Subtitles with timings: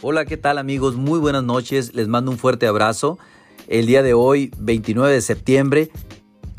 [0.00, 0.94] Hola, ¿qué tal amigos?
[0.94, 3.18] Muy buenas noches, les mando un fuerte abrazo.
[3.66, 5.90] El día de hoy, 29 de septiembre,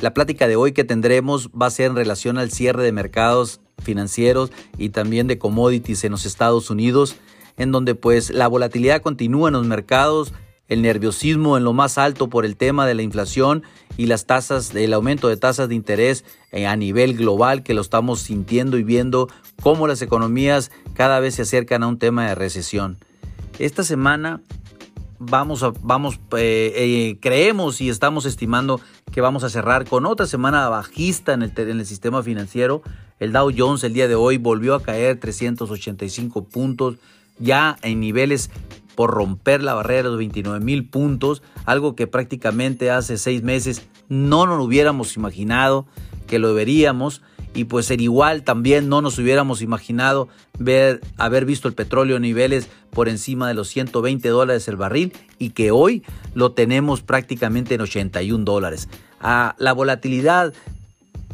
[0.01, 3.61] la plática de hoy que tendremos va a ser en relación al cierre de mercados
[3.81, 7.15] financieros y también de commodities en los Estados Unidos,
[7.55, 10.33] en donde pues la volatilidad continúa en los mercados,
[10.67, 13.63] el nerviosismo en lo más alto por el tema de la inflación
[13.95, 17.79] y las tasas, el aumento de tasas de interés eh, a nivel global que lo
[17.79, 19.29] estamos sintiendo y viendo
[19.63, 22.97] cómo las economías cada vez se acercan a un tema de recesión.
[23.59, 24.41] Esta semana
[25.19, 25.61] vamos
[26.37, 28.79] eh, eh, creemos y estamos estimando
[29.11, 32.81] que vamos a cerrar con otra semana bajista en el, en el sistema financiero.
[33.19, 36.95] El Dow Jones el día de hoy volvió a caer 385 puntos,
[37.37, 38.49] ya en niveles
[38.95, 43.85] por romper la barrera de los 29 mil puntos, algo que prácticamente hace seis meses
[44.07, 45.85] no nos hubiéramos imaginado
[46.27, 47.21] que lo veríamos
[47.53, 50.27] y pues en igual también no nos hubiéramos imaginado
[50.57, 55.13] ver, haber visto el petróleo a niveles por encima de los 120 dólares el barril
[55.39, 58.87] y que hoy lo tenemos prácticamente en 81 dólares.
[59.19, 60.53] A la volatilidad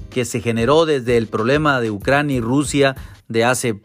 [0.09, 2.95] que se generó desde el problema de Ucrania y Rusia
[3.27, 3.81] de hace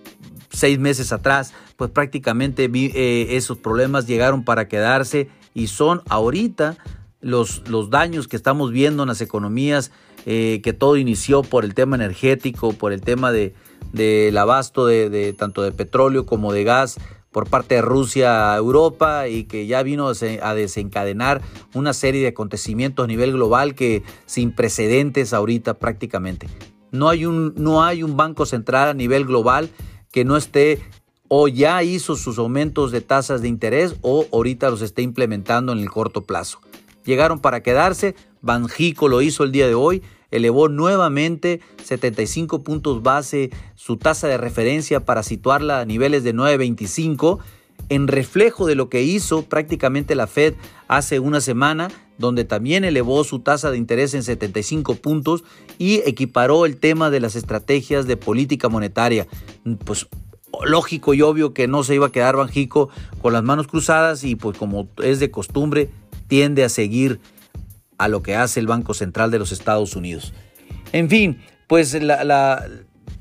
[0.50, 6.77] seis meses atrás, pues prácticamente eh, esos problemas llegaron para quedarse y son ahorita
[7.20, 9.91] los, los daños que estamos viendo en las economías,
[10.26, 13.54] eh, que todo inició por el tema energético, por el tema del
[13.92, 16.98] de, abasto de, tanto de petróleo como de gas
[17.30, 21.42] por parte de Rusia a Europa y que ya vino a desencadenar
[21.74, 26.48] una serie de acontecimientos a nivel global que sin precedentes ahorita prácticamente.
[26.91, 29.70] No hay un, no hay un banco central a nivel global
[30.10, 30.80] que no esté
[31.28, 35.78] o ya hizo sus aumentos de tasas de interés o ahorita los esté implementando en
[35.78, 36.60] el corto plazo.
[37.04, 43.50] Llegaron para quedarse, Banjico lo hizo el día de hoy, elevó nuevamente 75 puntos base
[43.74, 47.38] su tasa de referencia para situarla a niveles de 9.25
[47.88, 50.54] en reflejo de lo que hizo prácticamente la Fed
[50.87, 51.88] hace una semana,
[52.19, 55.42] donde también elevó su tasa de interés en 75 puntos
[55.78, 59.26] y equiparó el tema de las estrategias de política monetaria.
[59.84, 60.06] Pues
[60.65, 62.91] lógico y obvio que no se iba a quedar Banjico
[63.22, 65.91] con las manos cruzadas y pues como es de costumbre
[66.28, 67.20] tiende a seguir
[68.00, 70.33] a lo que hace el Banco Central de los Estados Unidos.
[70.93, 71.97] En fin, pues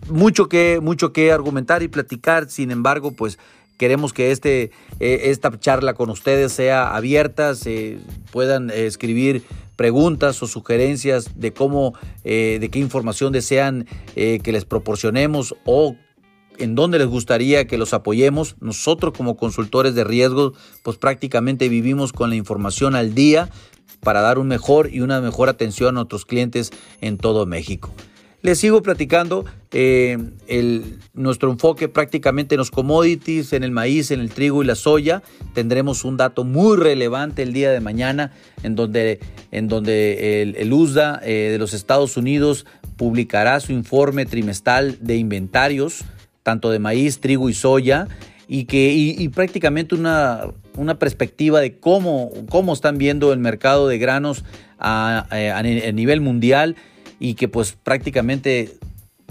[0.09, 3.37] mucho, que, mucho que argumentar y platicar, sin embargo, pues
[3.79, 9.41] Queremos que este, eh, esta charla con ustedes sea abierta, se puedan eh, escribir
[9.77, 11.93] preguntas o sugerencias de cómo,
[12.25, 15.95] eh, de qué información desean que les proporcionemos o
[16.57, 18.57] en dónde les gustaría que los apoyemos.
[18.59, 23.49] Nosotros como consultores de riesgos, pues prácticamente vivimos con la información al día
[24.01, 26.71] para dar un mejor y una mejor atención a nuestros clientes
[27.01, 27.93] en todo México.
[28.41, 30.17] Les sigo platicando eh,
[31.13, 35.21] nuestro enfoque prácticamente en los commodities, en el maíz, en el trigo y la soya.
[35.53, 38.31] Tendremos un dato muy relevante el día de mañana
[38.63, 39.19] en donde,
[39.51, 42.65] en donde el, USDA eh, de los Estados Unidos
[42.95, 46.05] publicará su informe trimestral de inventarios,
[46.41, 48.07] tanto de maíz, trigo y soya,
[48.47, 50.41] y, que, y, prácticamente una,
[50.79, 54.43] una perspectiva de cómo, cómo están viendo el mercado de granos
[54.79, 56.75] a, a nivel mundial
[57.19, 58.77] y que pues prácticamente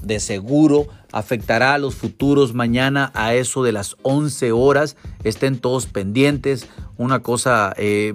[0.02, 4.96] de seguro afectará a los futuros mañana a eso de las 11 horas.
[5.24, 6.68] Estén todos pendientes.
[6.96, 8.14] Una cosa eh,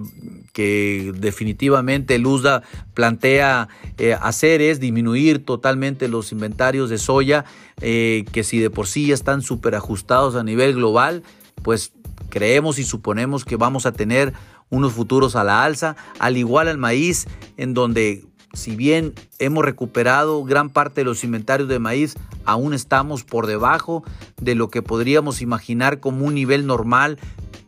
[0.51, 7.45] que definitivamente Luzda plantea eh, hacer es disminuir totalmente los inventarios de soya,
[7.81, 11.23] eh, que si de por sí ya están súper ajustados a nivel global,
[11.63, 11.93] pues
[12.29, 14.33] creemos y suponemos que vamos a tener
[14.69, 20.43] unos futuros a la alza, al igual al maíz, en donde si bien hemos recuperado
[20.43, 24.03] gran parte de los inventarios de maíz, aún estamos por debajo
[24.39, 27.17] de lo que podríamos imaginar como un nivel normal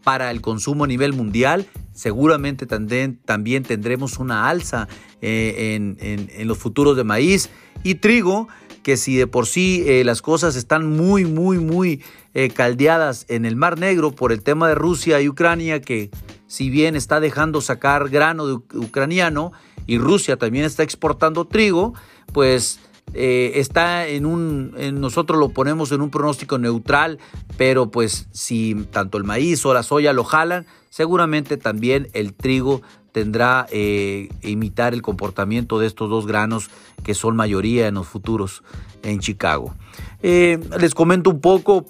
[0.03, 1.65] para el consumo a nivel mundial.
[1.93, 3.17] Seguramente también,
[3.63, 4.87] tendremos una alza
[5.21, 7.49] eh, en, los futuros de maíz
[7.83, 8.47] y trigo,
[8.85, 12.03] que si de por sí eh, las cosas están muy, muy, muy
[12.35, 16.11] eh, caldeadas en el Mar Negro por el tema de Rusia y Ucrania, que
[16.45, 19.53] si bien está dejando sacar grano ucraniano,
[19.87, 21.95] y Rusia también está exportando trigo,
[22.31, 22.79] pues
[23.13, 27.19] eh, está en un, nosotros lo ponemos en un pronóstico neutral,
[27.57, 32.81] pero pues si tanto el maíz o la soya lo jalan, seguramente también el trigo
[33.13, 36.69] tendrá eh, imitar el comportamiento de estos dos granos
[37.03, 38.63] que son mayoría en los futuros
[39.03, 39.73] en Chicago.
[40.21, 41.85] Eh, les comento un poco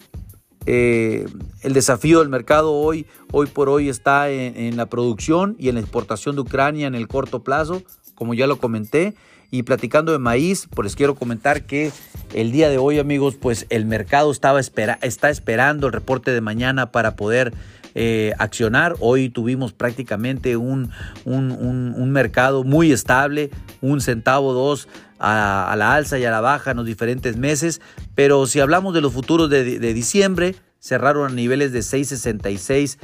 [0.67, 5.81] el desafío del mercado hoy, hoy por hoy está en, la producción y en la
[5.81, 7.83] exportación de Ucrania en el corto plazo,
[8.15, 9.13] como ya lo comenté.
[9.51, 11.91] Y platicando de maíz, pues les quiero comentar que
[12.33, 16.41] el día de hoy, amigos, pues el mercado estaba espera, está esperando el reporte de
[16.41, 17.53] mañana para poder
[17.97, 18.95] eh, accionar.
[18.99, 20.91] Hoy tuvimos prácticamente un,
[21.23, 23.51] un, mercado muy estable,
[23.81, 27.79] un centavo, dos a, la alza y a la baja en los diferentes meses.
[28.13, 32.99] Pero si hablamos de los futuros de, de diciembre, cerraron a niveles de 666,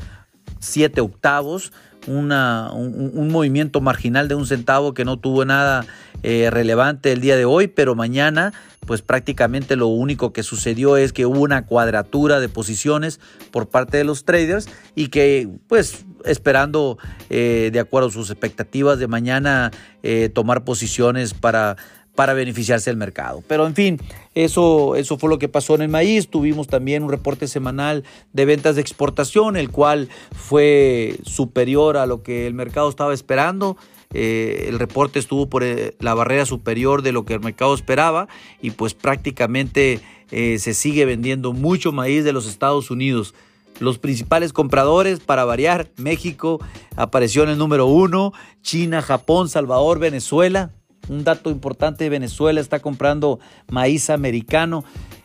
[0.60, 1.72] 7 octavos
[2.08, 5.86] un, movimiento marginal de un centavo que no tuvo nada
[6.24, 8.54] eh, relevante el día de hoy, pero mañana
[8.86, 13.20] pues prácticamente lo único que sucedió es que hubo una cuadratura de posiciones
[13.52, 16.98] por parte de los traders y que pues esperando
[17.30, 19.72] eh, de acuerdo a sus expectativas de mañana
[20.04, 21.78] eh, tomar posiciones para
[22.16, 23.44] para beneficiarse del mercado.
[23.48, 24.00] Pero en fin,
[24.36, 26.28] eso, eso fue lo que pasó en el maíz.
[26.28, 28.04] Tuvimos también un reporte semanal
[28.34, 33.78] de ventas de exportación, el cual fue superior a lo que el mercado estaba esperando.
[34.14, 38.28] Eh, el reporte estuvo por eh, la barrera superior de lo que el mercado esperaba
[38.62, 43.34] y pues prácticamente eh, se sigue vendiendo mucho maíz de los Estados Unidos.
[43.80, 46.60] Los principales compradores, para variar, México
[46.96, 48.32] apareció en el número uno,
[48.62, 50.72] China, Japón, Salvador, Venezuela,
[51.12, 54.84] un dato importante, Venezuela está comprando maíz americano.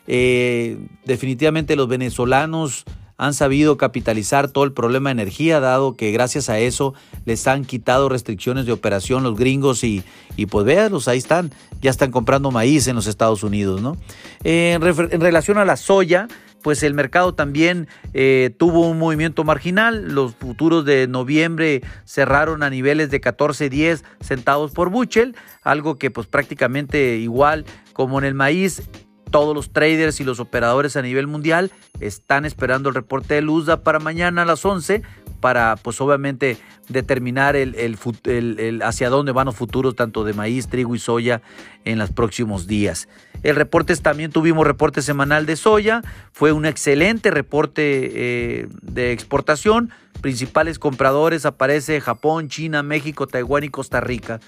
[0.08, 2.84] Eh, definitivamente los venezolanos
[3.18, 6.92] han sabido capitalizar todo el problema de energía, dado que gracias a eso
[7.24, 10.02] les han quitado restricciones de operación los gringos y,
[10.36, 11.50] y pues véanlos, ahí están,
[11.80, 13.80] ya están comprando maíz en los Estados Unidos.
[13.80, 13.96] ¿no?
[14.44, 16.28] Eh, en relación a la soya,
[16.66, 20.12] pues el mercado también eh, tuvo un movimiento marginal.
[20.12, 26.26] Los futuros de noviembre cerraron a niveles de 14.10 centavos por buchel, algo que pues
[26.26, 28.82] prácticamente igual como en el maíz
[29.30, 31.70] todos los traders y los operadores a nivel mundial
[32.00, 35.02] están esperando el reporte de Luzda para mañana a las 11
[35.40, 36.56] para pues obviamente
[36.88, 41.42] determinar el, el, hacia dónde van los futuros tanto de maíz, trigo y soya
[41.84, 43.08] en los próximos días.
[43.42, 46.02] El reporte también tuvimos reporte semanal de soya,
[46.32, 49.90] fue un excelente reporte eh, de exportación.
[50.20, 54.40] Principales compradores aparece Japón, China, México, Taiwán y Costa Rica.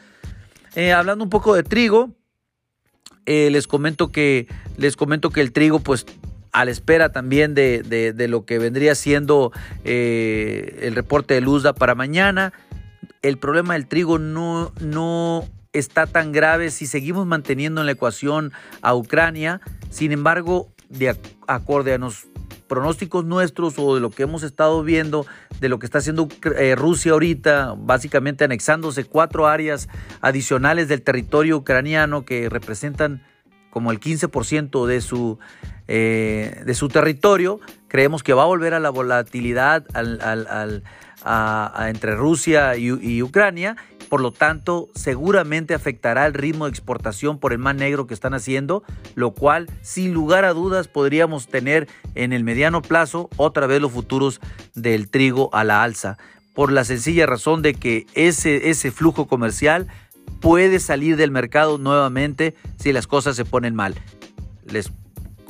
[0.75, 2.11] Eh, hablando un poco de trigo,
[3.31, 4.49] eh, les comento que
[4.79, 6.07] les comento que el trigo pues
[6.51, 9.53] a la espera también de, lo que vendría siendo
[9.85, 12.55] eh, el reporte de Luzda para mañana.
[13.21, 18.55] El problema del trigo no, no está tan grave si seguimos manteniendo en la ecuación
[18.81, 19.61] a Ucrania.
[19.91, 21.15] Sin embargo, de
[21.47, 22.29] acorde a los
[22.69, 25.27] pronósticos nuestros o de lo que hemos estado viendo,
[25.61, 29.89] de lo que está haciendo eh, Rusia ahorita, básicamente anexándose cuatro áreas
[30.21, 33.23] adicionales del territorio ucraniano que representan
[33.71, 35.39] como el 15% de su,
[35.87, 37.61] eh, de su territorio.
[37.89, 39.87] Creemos que va a volver a la volatilidad
[41.87, 43.77] entre Rusia y, Ucrania.
[44.09, 48.35] Por lo tanto, seguramente afectará el ritmo de exportación por el mar negro que están
[48.35, 48.83] haciendo,
[49.15, 53.93] lo cual, sin lugar a dudas, podríamos tener en el mediano plazo otra vez los
[53.93, 54.41] futuros
[54.75, 56.17] del trigo a la alza,
[56.55, 59.87] por la sencilla razón de que ese, ese flujo comercial
[60.41, 63.95] puede salir del mercado nuevamente si las cosas se ponen mal.
[64.65, 64.91] Les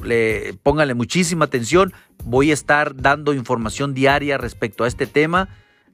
[0.03, 1.93] le, pónganle muchísima atención.
[2.25, 5.49] Voy a estar dando información diaria respecto a este tema.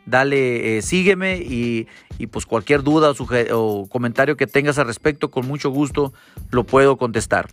[0.07, 1.87] Dale, eh, sígueme y,
[2.31, 3.13] pues cualquier duda
[3.53, 6.13] o, comentario que tengas al respecto, con mucho gusto
[6.51, 7.49] lo puedo contestar.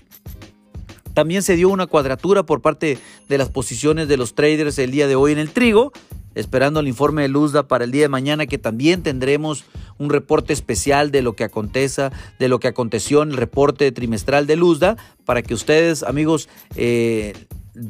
[1.14, 5.08] También se dio una cuadratura por parte de las posiciones de los traders el día
[5.08, 5.92] de hoy en el trigo
[6.36, 9.66] esperando el informe de Luzda para el día de mañana, que también tendremos
[9.98, 14.48] un reporte especial de lo que aconteza, de lo que aconteció en el reporte trimestral
[14.48, 17.34] de Luzda, para que ustedes, amigos, eh,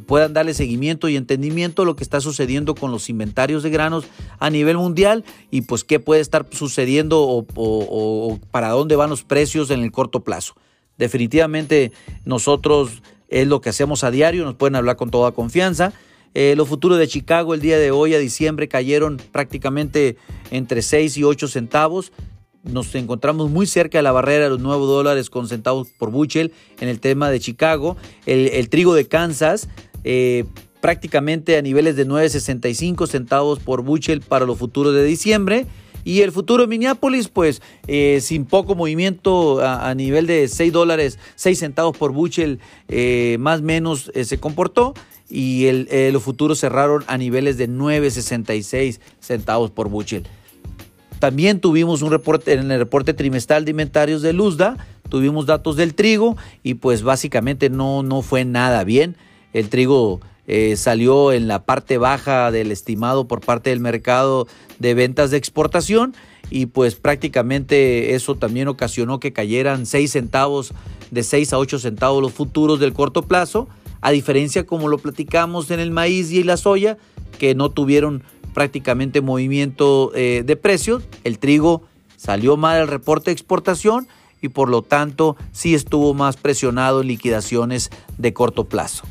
[0.06, 4.06] puedan darle seguimiento y entendimiento a lo que está sucediendo con los inventarios de granos
[4.40, 9.72] a nivel mundial y pues qué puede estar sucediendo o, para dónde van los precios
[9.72, 10.56] en el corto plazo.
[10.98, 11.92] Definitivamente
[12.26, 15.94] nosotros es lo que hacemos a diario, nos pueden hablar con toda confianza.
[16.34, 20.16] Eh, los futuros de Chicago el día de hoy a diciembre cayeron prácticamente
[20.50, 22.14] entre 6 y 8 centavos.
[22.64, 26.52] Nos encontramos muy cerca de la barrera de los 9 dólares con centavos por buchel
[26.80, 27.98] en el tema de Chicago.
[28.26, 29.68] El, trigo de Kansas
[30.04, 30.46] eh,
[30.80, 35.66] prácticamente a niveles de 9.65 centavos por buchel para los futuros de diciembre.
[36.04, 41.20] Y el futuro de Minneapolis, pues eh, sin poco movimiento a, nivel de 6 dólares,
[41.36, 42.60] 6 centavos por buchel,
[43.38, 44.96] más o menos se comportó
[45.32, 50.28] y eh, los futuros cerraron a niveles de 9.66 centavos por buchel.
[51.22, 55.94] También tuvimos un reporte en el reporte trimestral de inventarios de Luzda, tuvimos datos del
[55.94, 59.16] trigo y pues básicamente no, no fue nada bien.
[59.54, 64.48] El trigo eh, salió en la parte baja del estimado por parte del mercado
[64.80, 66.16] de ventas de exportación
[66.50, 70.74] y pues prácticamente eso también ocasionó que cayeran 6 centavos,
[71.12, 73.68] de 6 a 8 centavos los futuros del corto plazo
[74.02, 76.98] a diferencia como lo platicamos en el maíz y la soya,
[77.38, 81.04] que no tuvieron prácticamente movimiento eh, de precios.
[81.24, 81.84] El trigo
[82.18, 84.08] salió mal el reporte de exportación
[84.42, 89.04] y por lo tanto sí estuvo más presionado en liquidaciones de corto plazo.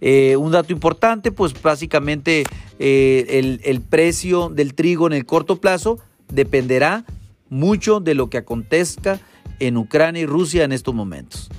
[0.00, 2.44] Eh, un dato importante, pues básicamente
[2.78, 5.98] eh, el, el, precio del trigo en el corto plazo
[6.28, 7.04] dependerá
[7.48, 9.20] mucho de lo que acontezca
[9.60, 11.50] en Ucrania y Rusia en estos momentos.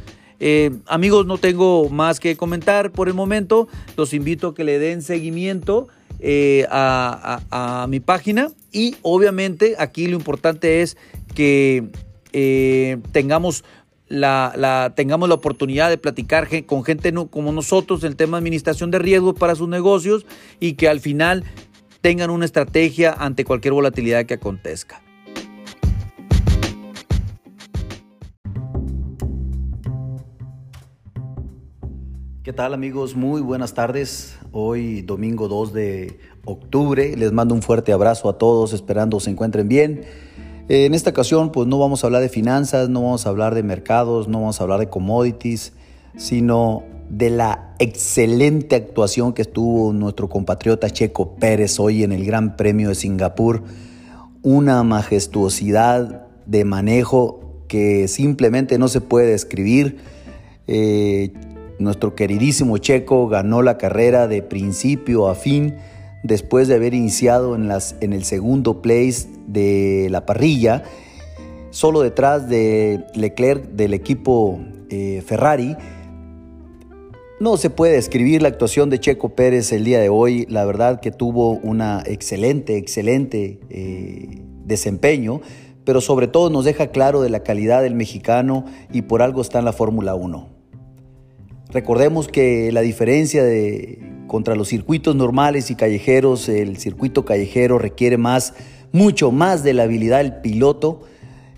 [0.87, 3.69] Amigos, no tengo más que comentar por el momento.
[3.95, 5.87] Los invito a que le den seguimiento
[6.69, 10.97] a, mi página y obviamente aquí lo importante es
[11.35, 11.89] que
[13.11, 13.63] tengamos
[14.07, 18.99] la, tengamos la oportunidad de platicar con gente como nosotros el tema de administración de
[18.99, 20.25] riesgos para sus negocios
[20.59, 21.43] y que al final
[22.01, 25.02] tengan una estrategia ante cualquier volatilidad que acontezca.
[32.43, 33.15] ¿Qué tal amigos?
[33.15, 34.35] Muy buenas tardes.
[34.51, 37.15] Hoy domingo 2 de octubre.
[37.15, 40.01] Les mando un fuerte abrazo a todos, esperando se encuentren bien.
[40.67, 43.63] En esta ocasión, pues no vamos a hablar de finanzas, no vamos a hablar de
[43.63, 45.71] mercados, no vamos a hablar de commodities,
[46.17, 52.57] sino de la excelente actuación que tuvo nuestro compatriota Checo Pérez hoy en el Gran
[52.57, 53.63] Premio de Singapur.
[54.41, 59.99] Una majestuosidad de manejo que simplemente no se puede describir.
[60.67, 61.31] Eh,
[61.83, 65.75] nuestro queridísimo Checo ganó la carrera de principio a fin
[66.23, 70.83] después de haber iniciado en, las, en el segundo place de la parrilla,
[71.69, 74.59] solo detrás de Leclerc del equipo
[74.89, 75.75] eh, Ferrari.
[77.39, 80.45] No se puede describir la actuación de Checo Pérez el día de hoy.
[80.49, 85.41] La verdad que tuvo una excelente, excelente eh, desempeño,
[85.83, 88.63] pero sobre todo nos deja claro de la calidad del mexicano
[88.93, 90.52] y por algo está en la Fórmula 1.
[91.73, 98.17] Recordemos que la diferencia de contra los circuitos normales y callejeros, el circuito callejero requiere
[98.17, 98.53] más,
[98.91, 101.01] mucho más de la habilidad del piloto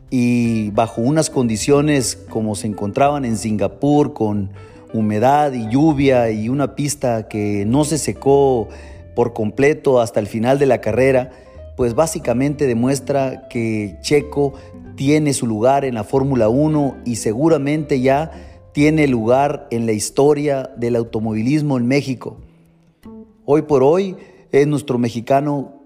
[0.10, 4.51] y bajo unas condiciones como se encontraban en Singapur con
[4.93, 8.69] humedad y lluvia y una pista que no se secó
[9.15, 11.31] por completo hasta el final de la carrera,
[11.75, 14.53] pues básicamente demuestra que Checo
[14.95, 18.31] tiene su lugar en la Fórmula 1 y seguramente ya
[18.75, 22.41] tiene lugar en la historia del automovilismo en México.
[23.46, 24.17] Hoy por hoy
[24.51, 25.82] es nuestro mexicano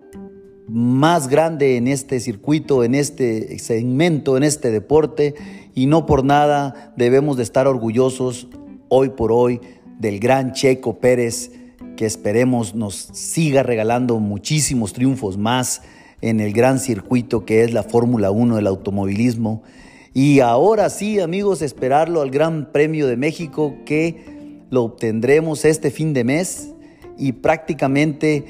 [0.68, 5.36] más grande en este circuito, en este segmento, en este deporte
[5.76, 8.48] y no por nada debemos de estar orgullosos
[8.88, 9.62] hoy por hoy
[10.00, 11.52] del gran Checo Pérez
[11.96, 15.84] que esperemos nos siga regalando muchísimos triunfos más
[16.22, 19.62] en el gran circuito que es la Fórmula 1 del automovilismo.
[20.14, 26.14] Y ahora sí, amigos, esperarlo al Gran Premio de México que lo obtendremos este fin
[26.14, 26.74] de mes
[27.18, 28.46] y prácticamente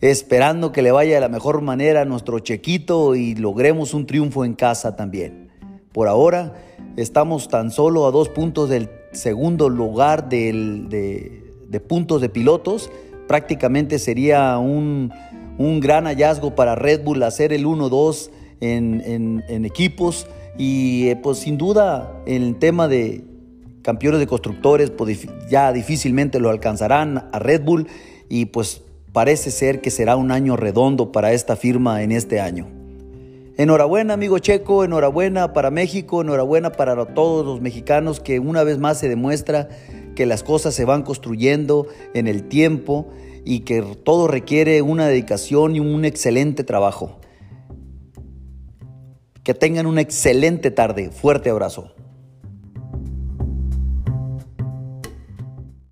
[0.00, 4.46] esperando que le vaya de la mejor manera a nuestro chequito y logremos un triunfo
[4.46, 5.50] en casa también.
[5.92, 6.54] Por ahora
[6.96, 11.42] estamos tan solo a dos puntos del segundo lugar de,
[11.86, 12.90] puntos de pilotos.
[13.28, 15.12] Prácticamente sería un,
[15.80, 20.26] gran hallazgo para Red Bull hacer el 1-2 en, en equipos
[20.58, 23.24] y eh, pues sin duda el tema de
[23.82, 27.88] campeones de constructores pues, ya difícilmente lo alcanzarán a Red Bull
[28.28, 32.68] y pues parece ser que será un año redondo para esta firma en este año.
[33.56, 38.98] Enhorabuena amigo Checo, enhorabuena para México, enhorabuena para todos los mexicanos que una vez más
[38.98, 39.68] se demuestra
[40.14, 43.08] que las cosas se van construyendo en el tiempo
[43.44, 47.18] y que todo requiere una dedicación y un excelente trabajo.
[49.42, 51.10] Que tengan una excelente tarde.
[51.10, 51.92] Fuerte abrazo.